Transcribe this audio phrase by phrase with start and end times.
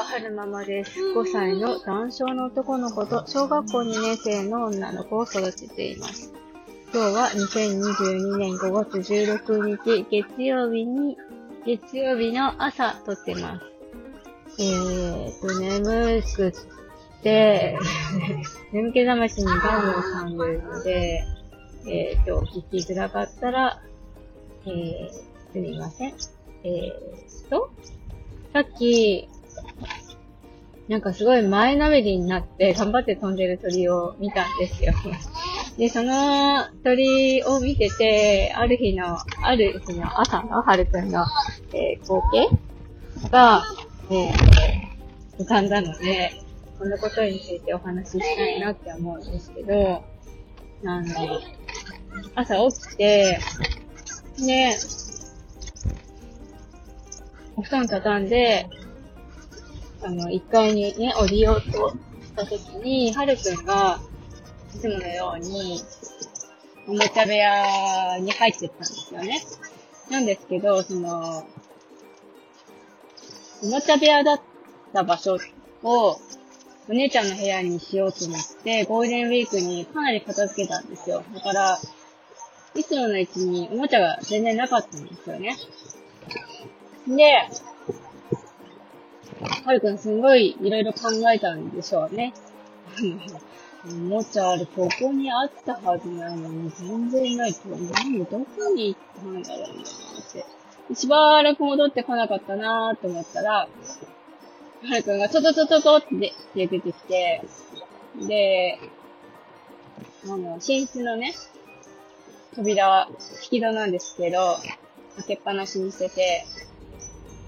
[0.00, 0.98] は春ママです。
[0.98, 6.32] 5歳の男性の男の子と小学校2年生の女の子を育てています。
[6.90, 11.18] 今日は2022年5月16日月曜日に、
[11.66, 14.62] 月曜日の朝撮ってます。
[14.62, 16.52] えーと、眠くっ
[17.22, 17.78] て、
[18.72, 21.24] 眠気覚ましにガムを噛んでるので、
[21.86, 23.82] えーと、聞きづらかったら、
[24.64, 26.14] えー、すみません。
[26.64, 27.70] えーと、
[28.54, 29.28] さっき、
[30.90, 34.92] なんかすごい前のめりになって頑張って飛んでる鳥を見たんですよ。
[35.78, 41.24] で、その鳥を見てて、ある日の、ある日の朝のはるくんの、
[41.72, 43.62] えー光景が、
[44.10, 46.32] えー浮かんだので、
[46.76, 50.02] このことについてお話ししたいなって思うんですけど、
[50.84, 51.40] あの、
[52.34, 53.38] 朝起きて、
[54.44, 54.76] で、
[57.54, 58.66] お布団畳んで、
[60.02, 64.00] あの、1階にね、降りようとしたときに、はるくんが、
[64.74, 65.82] いつものように、
[66.88, 69.42] おもちゃ部屋に入ってったんですよね。
[70.10, 71.46] なんですけど、その、
[73.62, 74.40] おもちゃ部屋だっ
[74.94, 75.38] た場所
[75.82, 76.16] を、
[76.88, 81.22] お姉ちゃんの部屋にしようと思って、ゴールデンウィークにかなり片付けたんですよ。
[81.34, 81.78] だから、
[82.74, 85.56] いつものうちにおもちゃが全然なかったんですよね。
[87.06, 87.48] で、
[89.64, 92.32] はるくんすごいいろいろ考えたんでしょうね。
[93.86, 99.84] おもちゃある、ここにあったはずなのに全然ないって、何、どこに行ったんだろうなっ
[100.88, 100.94] て。
[100.94, 103.68] しばらく戻ってこなかったなーって思ったら、
[104.82, 107.42] はるくんがトトトトトって出てきて、
[108.26, 108.78] で、
[110.24, 111.34] あの、寝室のね、
[112.54, 113.08] 扉、
[113.44, 114.56] 引き戸なんですけど、
[115.16, 116.44] 開けっぱなしにしてて、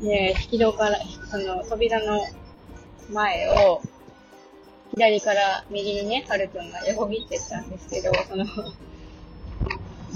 [0.00, 0.98] で、引き戸から、
[1.34, 2.20] その扉の
[3.10, 3.82] 前を、
[4.94, 8.44] 左から右にね、はるくんが横切ってったんですけど、その、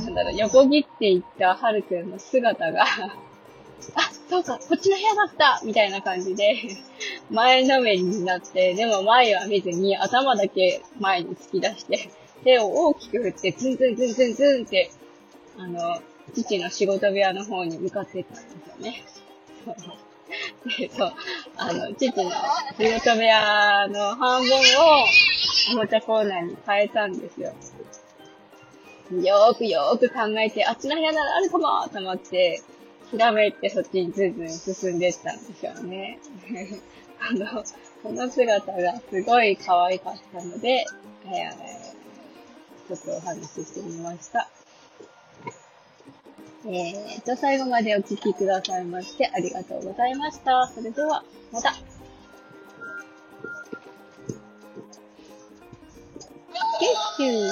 [0.04, 2.86] なんだろう、横切っていったはるくんの姿が、あ、
[4.30, 6.54] そうか、こっちの部屋だったみたいな感じで、
[7.32, 12.10] 前のめりになって、でも前は見ずに頭だけ前に突き出して、
[12.44, 14.92] 手を大きく振って、ズンズンズンズンズンって、
[15.58, 16.00] あの、
[16.32, 19.04] 父の仕事部屋の方に向かっていったんですよね。
[20.78, 21.12] で、そう、
[21.56, 22.30] あの、父の
[22.76, 25.04] 仕事部屋の半分を
[25.72, 27.52] おもちゃコーナーに変えたんですよ。
[29.10, 32.62] よーくよーく考えて、あっちの部屋ならあるかもと思って、
[33.10, 36.18] ひらめいてそっちにずんずん進んでったんですよね。
[37.20, 37.64] あの、
[38.02, 40.84] この姿がすごい可愛かったので、
[41.24, 44.48] えー、ちょっとお話ししてみました。
[46.66, 50.66] えーと、最後までお聞きくださいましてありがとうございました。
[50.74, 51.72] それでは、また。
[56.78, 57.50] キュッキュー。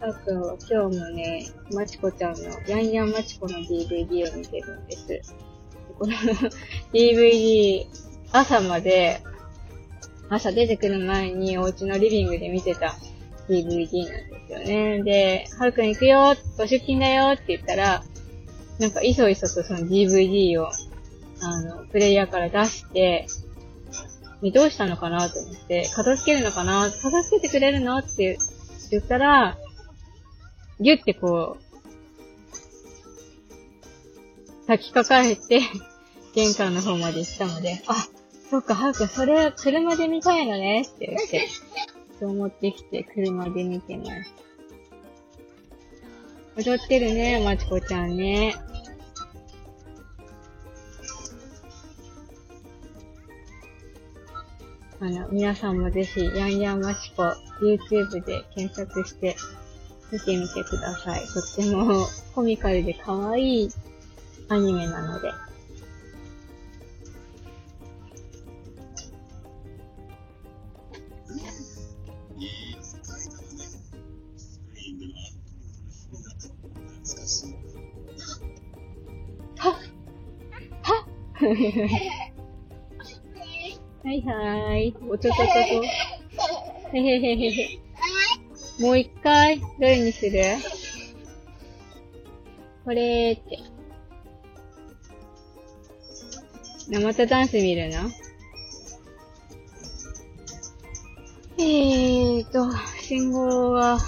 [0.00, 5.34] あと、今日もね、まちこちゃんの、ヤンヤンまちこの DVD を見てるんです。
[5.98, 6.12] この
[6.92, 7.86] DVD、
[8.32, 9.20] 朝まで、
[10.28, 12.96] 朝出てくる前にお家のリビングで見てた
[13.48, 15.02] DVD なんですよね。
[15.02, 18.04] で、はるくん行くよご出勤だよって言ったら、
[18.78, 20.70] なんかいそいそとその DVD を、
[21.40, 23.26] あの、プレイヤーから出して、
[24.52, 28.38] どうしたのかなと思って、片付けるのかな片付けてくれるのって
[28.90, 29.56] 言ったら、
[30.80, 31.64] ギュってこう、
[34.66, 35.60] 先かかえて、
[36.34, 37.94] 玄関の方まで行ったので、あ、
[38.50, 41.48] そっか、はるく、それ、車で見たいのねって言って、
[42.24, 44.04] そう思ってきて、車で見てま
[46.56, 46.66] す。
[46.66, 48.54] 踊ってるね、まちこちゃんね。
[55.00, 57.24] あの、皆さんもぜひ、ヤンヤンマチコ、
[57.60, 59.36] YouTube で検索して、
[60.10, 61.20] 見てみてください。
[61.26, 63.68] とってもコミカルで可愛い
[64.48, 65.30] アニメなので。
[81.44, 81.50] は
[84.12, 84.96] いはーい。
[85.08, 85.82] おちょちょちょちょ。
[86.94, 87.78] へへへへ。
[88.80, 90.42] もう一回、どれにする？
[92.84, 93.58] これって。
[96.88, 97.96] なまたダンス見るの？
[101.58, 102.70] えーと、
[103.00, 103.98] 信号は、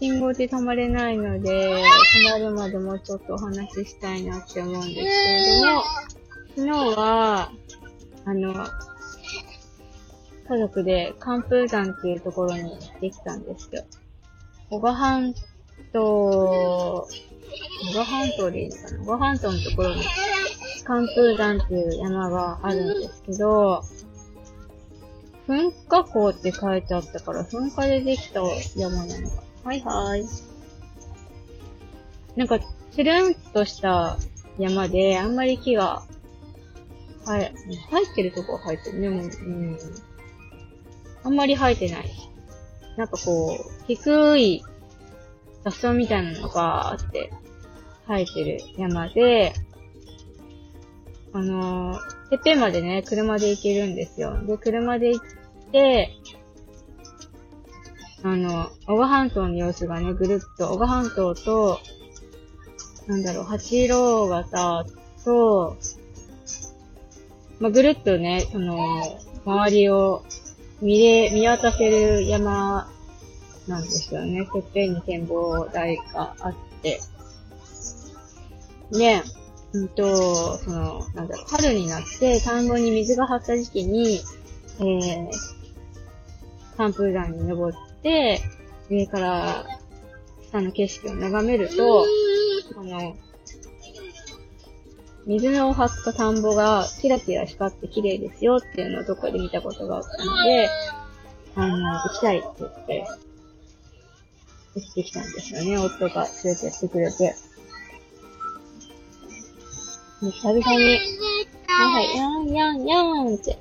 [0.00, 1.82] 信号で止まれないので、
[2.28, 5.82] 止まるまでもうちょっとお話ししたいなって思うんですけれども、
[6.56, 7.50] 昨日は、
[8.24, 8.52] あの、
[10.48, 13.84] 家族で寒風山っていうところに行ってきたんですよ。
[14.70, 15.34] 小賀半
[15.92, 17.08] 島、小
[17.94, 18.98] 賀半島でいいのかな？
[19.04, 20.04] 小賀半島のところに
[20.84, 23.82] 寒風山っていう山があるんですけど、
[25.48, 28.42] 噴火口って書いてあったから、噴火でできた
[28.76, 29.47] 山なのか。
[29.64, 30.24] はいはい。
[32.36, 32.58] なんか、
[32.92, 34.16] つるんとした
[34.58, 36.02] 山で、あんまり木が、
[37.24, 37.54] はい、
[37.90, 39.00] 入ってるとこは入ってる。
[39.00, 39.78] でも、うん。
[41.24, 42.10] あんまり生えてない。
[42.96, 44.64] なんかこう、低い
[45.64, 47.30] 雑草みたいなのがあって、
[48.06, 49.52] 生えてる山で、
[51.32, 54.42] あのー、てっぺんまでね、車で行けるんですよ。
[54.44, 55.26] で、車で行っ
[55.72, 56.16] て、
[58.22, 61.78] あの、小賀半島の様子がね、ぐるっと、小賀半島と、
[63.06, 64.84] なんだろう、八郎型
[65.24, 65.76] と、
[67.60, 68.76] まあ、ぐるっとね、その、
[69.44, 70.24] 周りを
[70.82, 72.90] 見れ、見渡せる山
[73.68, 74.46] なんですよね。
[74.46, 77.00] てっぺんに展望台があって。
[78.92, 79.22] で、
[79.72, 84.20] うんと、その、なんだろう、春になって田んぼに水が張った時期に、
[84.80, 85.30] えー、
[86.76, 89.66] 寒風山に登って、上から
[90.50, 92.06] 下の景色を眺めると、
[92.76, 93.16] あの、
[95.26, 100.68] 水の張った田んぼがキラキラ光って綺麗ですよっていうのをどっかで見たことがあったので、
[101.54, 103.06] あの、行きたいって言って、
[104.74, 105.76] 行ってきたんですよね。
[105.76, 107.34] 夫が連れてってくれて。
[110.20, 110.78] 久々に、はい
[111.66, 113.58] はい、やんやんやんって。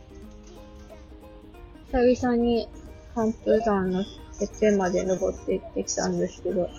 [1.92, 2.70] 久々に、
[3.14, 4.06] 寒風山の
[4.40, 6.70] てっぺんまで登って行ってきたんですけど、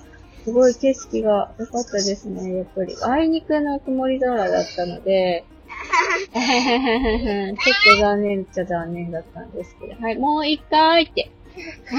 [0.44, 2.96] すごい景色が良かったですね、やっぱり。
[3.02, 5.44] あいにくの曇り空だったので、
[6.32, 10.00] ちょっと残念っちゃ残念だったんですけど。
[10.00, 11.30] はい、もう一回って。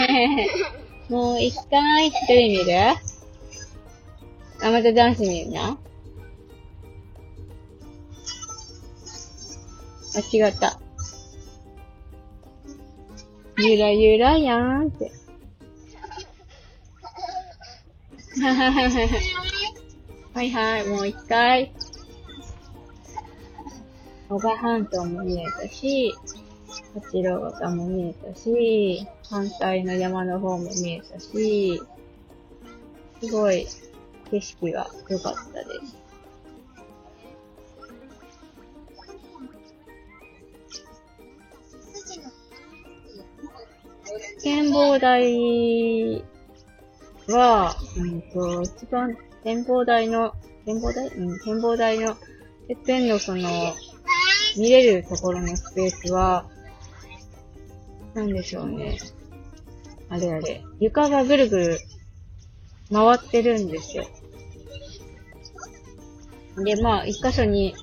[1.09, 2.79] もう一回一人見る
[4.61, 5.77] あ、またダンス見るな。
[10.15, 10.79] 間違った。
[13.57, 15.11] ゆらゆらやんって。
[20.33, 21.74] はいはい、もう一回。
[24.30, 26.13] 小賀半島も見えたし、
[26.94, 31.81] 八郎潟も見えたし、反対の山の方も見えたし、
[33.19, 33.68] すごい
[34.31, 36.00] 景色が良かったです。
[44.42, 46.24] 展望台
[47.27, 50.34] は、うんと、一番展望台の、
[50.66, 51.07] 展望台？
[51.10, 52.16] うん、展望台の、
[52.68, 53.50] てっぺんのその、
[54.57, 56.48] 見れるところのスペースは、
[58.13, 58.98] なんでしょうね。
[60.10, 60.63] あれあれ。
[60.80, 61.80] 床がぐるぐる
[62.92, 64.06] 回ってるんですよ。
[66.63, 67.75] で、まあ、一箇所に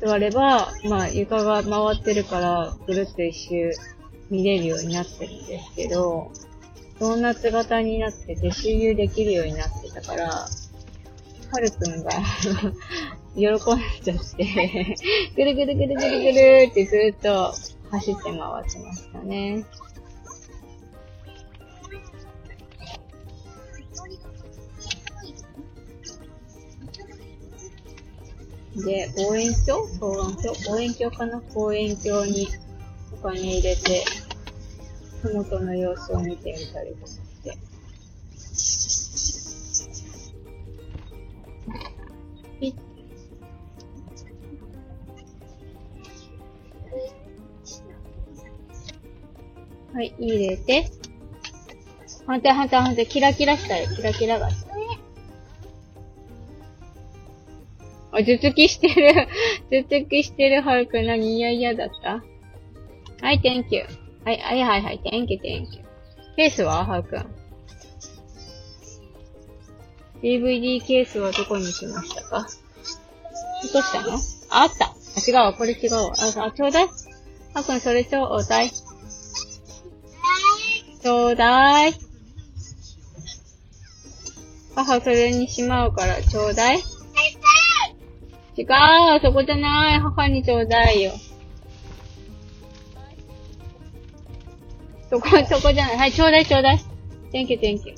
[0.00, 3.70] 座れば、まあ、床が回ってるから、ぐるっと一周
[4.28, 6.32] 見れるようになってるんですけど、
[7.00, 10.48] ドーナツ型になってて周遊できるようになってたから、は
[11.58, 12.10] るくんが
[13.34, 13.56] 喜ん
[14.02, 14.96] じゃって
[15.34, 17.54] ぐるぐるぐるぐるぐるってずっと
[17.90, 18.36] 走って回っ
[18.70, 19.64] てましたね。
[28.76, 29.98] で、望遠鏡？
[29.98, 30.54] 望遠鏡？
[30.68, 31.42] 望遠鏡かな？
[31.54, 32.48] 望遠鏡に
[33.12, 34.04] お金入れて、
[35.22, 37.56] ふもとの様子を見てみたりとかして。
[49.92, 50.90] はい、入れて。
[52.26, 53.88] 反対反対反対、キラキラしたよ。
[53.94, 54.70] キラキラがした。
[58.12, 59.28] あ、頭突きしてる。
[59.70, 61.06] 頭突きしてる、はるくん。
[61.06, 62.22] 何嫌々だった？
[63.20, 63.84] はい、thank you.
[64.30, 65.84] はい、はいはいはい、thank you, thank you.
[66.36, 66.86] ケースは？
[66.86, 67.26] はるくん。
[70.22, 72.46] DVD ケースはどこにしましたか？
[73.64, 74.12] 落としたの？
[74.50, 74.86] あ、あった。
[74.86, 74.90] あ、
[75.26, 76.12] 違うわ、これ違うわ。
[76.16, 76.84] あ、あちょうだい。
[76.86, 76.92] は
[77.56, 78.70] るくん、それちょうだい。
[78.70, 81.94] ちょうだい。
[84.76, 86.78] 母それにしまうからちょうだい。
[88.56, 88.66] 違う、
[89.22, 89.98] そこじゃない。
[89.98, 91.10] 母にちょうだいよ。
[95.10, 95.96] そこ、 そこじゃない。
[95.98, 96.78] はい、ちょうだいちょうだい。
[97.32, 97.94] Thank you, thank you.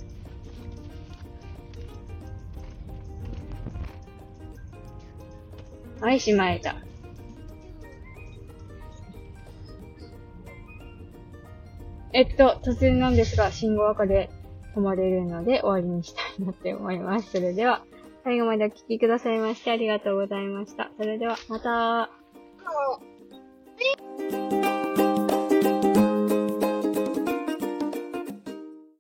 [6.00, 6.74] はい、しまえた。
[12.14, 14.28] えっと、突然なんですが、信号赤で
[14.74, 17.30] 止まれるので終わりにしたいなって思います。
[17.30, 17.84] それでは、
[18.24, 20.90] 最後までお聴きくださいましてありがとうございました。
[20.98, 22.21] それでは、また。